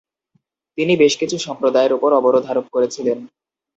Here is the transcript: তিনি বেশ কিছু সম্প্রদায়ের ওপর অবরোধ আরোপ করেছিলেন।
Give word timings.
তিনি 0.77 0.93
বেশ 1.01 1.13
কিছু 1.21 1.37
সম্প্রদায়ের 1.45 1.95
ওপর 1.97 2.09
অবরোধ 2.19 2.43
আরোপ 2.51 2.67
করেছিলেন। 2.75 3.17